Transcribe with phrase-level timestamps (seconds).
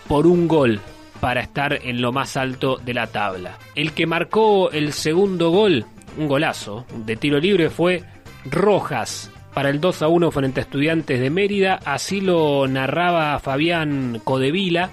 [0.07, 0.81] por un gol
[1.23, 3.57] para estar en lo más alto de la tabla.
[3.77, 5.87] El que marcó el segundo gol,
[6.19, 8.03] un golazo de tiro libre, fue
[8.45, 11.79] Rojas para el 2 a 1 frente a Estudiantes de Mérida.
[11.85, 14.91] Así lo narraba Fabián Codevila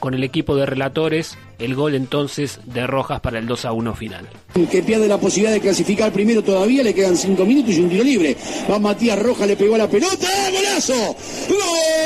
[0.00, 1.38] con el equipo de relatores.
[1.58, 4.28] El gol entonces de Rojas para el 2 a 1 final.
[4.70, 8.04] Que pierde la posibilidad de clasificar primero todavía, le quedan 5 minutos y un tiro
[8.04, 8.36] libre.
[8.70, 10.26] Va Matías Rojas, le pegó a la pelota.
[10.52, 11.16] ¡Golazo!
[11.48, 11.99] ¡Gol!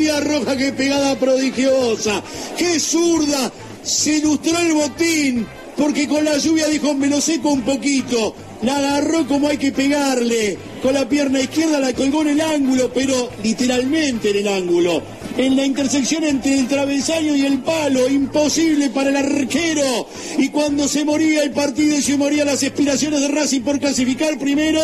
[0.00, 2.22] Matías Roja, qué pegada prodigiosa,
[2.56, 3.52] qué zurda,
[3.82, 5.46] se ilustró el botín,
[5.76, 9.72] porque con la lluvia dijo me lo seco un poquito, la agarró como hay que
[9.72, 15.02] pegarle, con la pierna izquierda la colgó en el ángulo, pero literalmente en el ángulo,
[15.40, 20.06] en la intersección entre el travesaño y el palo, imposible para el arquero,
[20.36, 24.38] y cuando se moría el partido y se morían las aspiraciones de Racing por clasificar
[24.38, 24.82] primero,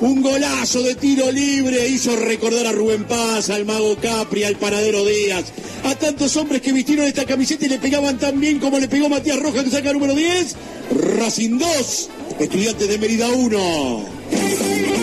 [0.00, 5.04] un golazo de tiro libre hizo recordar a Rubén Paz, al Mago Capri, al Panadero
[5.04, 5.52] Díaz,
[5.84, 9.08] a tantos hombres que vistieron esta camiseta y le pegaban tan bien como le pegó
[9.08, 10.56] Matías Rojas que saca número 10.
[11.18, 14.93] Racing 2, Estudiantes de Mérida 1.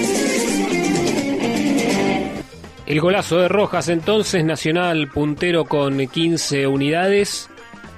[2.91, 7.49] El golazo de Rojas entonces, Nacional puntero con 15 unidades,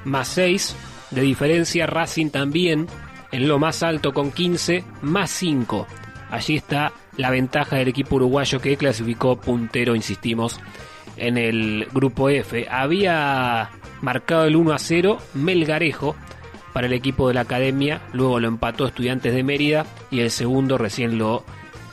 [0.06, 0.76] más 6
[1.09, 2.86] de diferencia, Racing también
[3.31, 5.88] en lo más alto con 15, más 5
[6.30, 10.59] Allí está la ventaja del equipo uruguayo que clasificó puntero, insistimos,
[11.18, 12.68] en el grupo F.
[12.70, 13.72] Había
[14.02, 16.16] marcado el 1 a 0 Melgarejo
[16.72, 20.78] para el equipo de la academia, luego lo empató Estudiantes de Mérida y el segundo
[20.78, 21.44] recién lo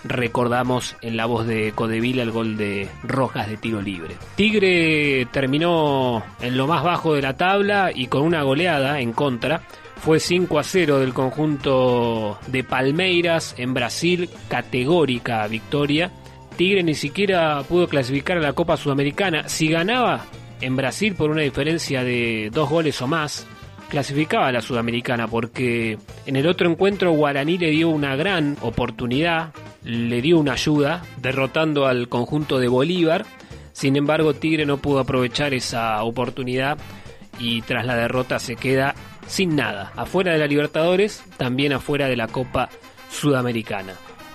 [0.05, 4.17] recordamos en la voz de Codevila el gol de Rojas de tiro libre.
[4.37, 9.63] Tigre terminó en lo más bajo de la tabla y con una goleada en contra
[10.01, 16.11] fue 5 a 0 del conjunto de Palmeiras en Brasil, categórica victoria.
[16.57, 19.49] Tigre ni siquiera pudo clasificar a la Copa Sudamericana.
[19.49, 20.25] Si ganaba
[20.61, 23.47] en Brasil por una diferencia de dos goles o más,
[23.91, 29.53] clasificaba a la Sudamericana porque en el otro encuentro Guaraní le dio una gran oportunidad,
[29.85, 33.25] le dio una ayuda, derrotando al conjunto de Bolívar.
[33.73, 36.79] Sin embargo, Tigre no pudo aprovechar esa oportunidad
[37.39, 38.95] y tras la derrota se queda
[39.27, 42.69] sin nada, afuera de la Libertadores, también afuera de la Copa
[43.11, 43.95] Sudamericana.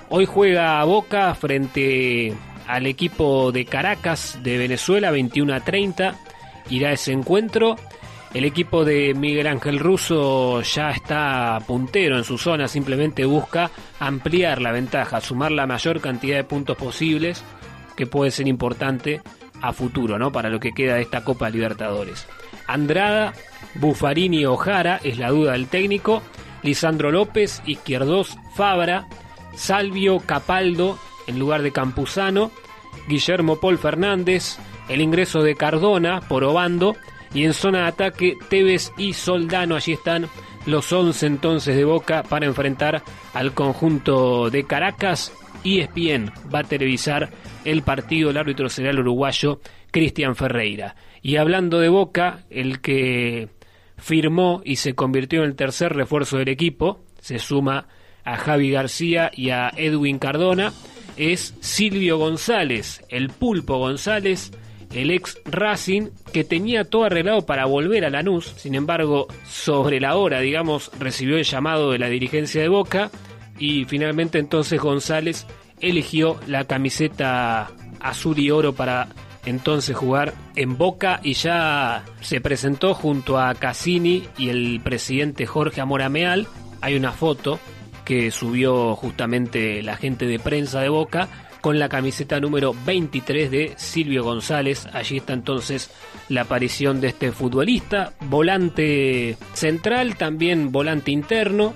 [0.09, 2.33] Hoy juega Boca frente
[2.67, 6.15] al equipo de Caracas de Venezuela, 21 a 30.
[6.69, 7.75] Irá ese encuentro.
[8.35, 14.61] El equipo de Miguel Ángel Russo ya está puntero en su zona, simplemente busca ampliar
[14.61, 17.45] la ventaja, sumar la mayor cantidad de puntos posibles,
[17.95, 19.21] que puede ser importante
[19.61, 20.33] a futuro, ¿no?
[20.33, 22.27] Para lo que queda de esta Copa Libertadores.
[22.67, 23.31] Andrada
[23.75, 26.21] Buffarini Ojara es la duda del técnico.
[26.61, 29.07] Lisandro López, Izquierdos Fabra,
[29.53, 32.51] Salvio Capaldo en lugar de Campuzano,
[33.07, 34.57] Guillermo Paul Fernández,
[34.89, 36.97] el ingreso de Cardona por Obando
[37.35, 39.75] y en zona de ataque Tevez y Soldano.
[39.75, 40.27] Allí están
[40.65, 43.03] los 11 entonces de Boca para enfrentar
[43.33, 45.31] al conjunto de Caracas.
[45.63, 47.29] y ESPN va a televisar
[47.65, 48.29] el partido.
[48.29, 49.59] El árbitro será el uruguayo
[49.91, 50.95] Cristian Ferreira.
[51.21, 53.49] Y hablando de Boca, el que
[53.97, 57.87] firmó y se convirtió en el tercer refuerzo del equipo, se suma
[58.23, 60.71] a Javi García y a Edwin Cardona.
[61.17, 64.51] es Silvio González, el pulpo González,
[64.95, 70.15] el ex Racing, que tenía todo arreglado para volver a Lanús, sin embargo, sobre la
[70.15, 73.11] hora, digamos, recibió el llamado de la dirigencia de Boca
[73.59, 75.45] y finalmente entonces González
[75.79, 77.69] eligió la camiseta
[77.99, 79.07] azul y oro para
[79.45, 85.81] entonces jugar en Boca y ya se presentó junto a Cassini y el presidente Jorge
[85.81, 86.47] Amorameal.
[86.81, 87.59] Hay una foto
[88.03, 91.27] que subió justamente la gente de prensa de Boca
[91.65, 94.87] con la camiseta número 23 de Silvio González.
[94.93, 95.89] Allí está entonces
[96.29, 101.73] la aparición de este futbolista, volante central, también volante interno.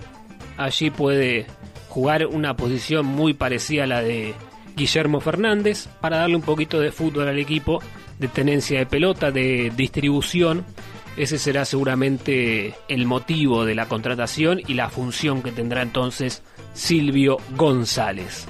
[0.58, 1.48] Allí puede
[1.88, 4.36] jugar una posición muy parecida a la de
[4.76, 7.82] Guillermo Fernández para darle un poquito de fútbol al equipo,
[8.20, 10.66] de tenencia de pelota, de distribución.
[11.18, 16.44] Ese será seguramente el motivo de la contratación y la función que tendrá entonces
[16.76, 18.48] Silvio González.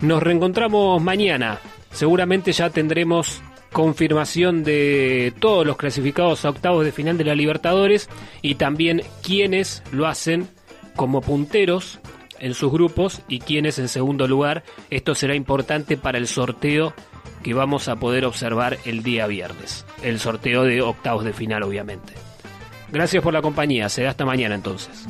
[0.00, 1.58] Nos reencontramos mañana.
[1.90, 3.42] Seguramente ya tendremos
[3.72, 8.08] confirmación de todos los clasificados a octavos de final de la Libertadores
[8.40, 10.48] y también quienes lo hacen
[10.96, 12.00] como punteros
[12.38, 14.62] en sus grupos y quienes en segundo lugar.
[14.90, 16.94] Esto será importante para el sorteo
[17.42, 19.84] que vamos a poder observar el día viernes.
[20.02, 22.12] El sorteo de octavos de final, obviamente.
[22.90, 23.88] Gracias por la compañía.
[23.88, 25.06] Será hasta mañana entonces.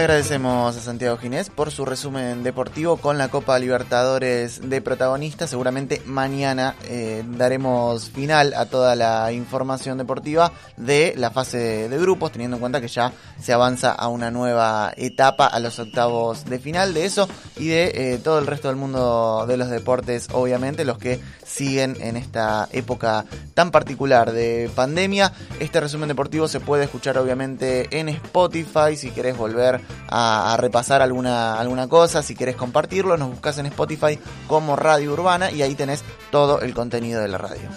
[0.00, 5.46] Agradecemos a Santiago Ginés por su resumen deportivo con la Copa Libertadores de protagonista.
[5.46, 12.32] Seguramente mañana eh, daremos final a toda la información deportiva de la fase de, grupos,
[12.32, 16.58] teniendo en cuenta que ya se avanza a una nueva etapa, a los octavos de
[16.58, 20.86] final de eso y de eh, todo el resto del mundo de los deportes, obviamente,
[20.86, 25.32] los que siguen en esta época tan particular de pandemia.
[25.58, 31.58] Este resumen deportivo se puede escuchar obviamente en Spotify si querés volver a, repasar alguna,
[31.58, 36.04] alguna cosa, si querés compartirlo, nos buscas en Spotify como Radio Urbana y ahí tenés
[36.30, 37.68] todo el contenido de la radio.